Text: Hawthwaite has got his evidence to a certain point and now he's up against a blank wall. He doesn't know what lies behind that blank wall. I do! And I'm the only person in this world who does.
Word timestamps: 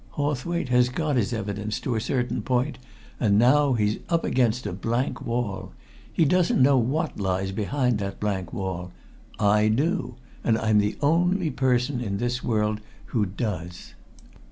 Hawthwaite 0.15 0.69
has 0.69 0.89
got 0.89 1.15
his 1.15 1.31
evidence 1.31 1.79
to 1.81 1.93
a 1.93 2.01
certain 2.01 2.41
point 2.41 2.79
and 3.19 3.37
now 3.37 3.73
he's 3.73 3.99
up 4.09 4.23
against 4.23 4.65
a 4.65 4.73
blank 4.73 5.21
wall. 5.21 5.73
He 6.11 6.25
doesn't 6.25 6.59
know 6.59 6.75
what 6.79 7.19
lies 7.19 7.51
behind 7.51 7.99
that 7.99 8.19
blank 8.19 8.51
wall. 8.51 8.93
I 9.37 9.67
do! 9.67 10.15
And 10.43 10.57
I'm 10.57 10.79
the 10.79 10.97
only 11.01 11.51
person 11.51 11.99
in 12.01 12.17
this 12.17 12.43
world 12.43 12.81
who 13.13 13.27
does. 13.27 13.93